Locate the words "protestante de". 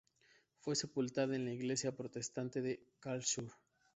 1.95-2.81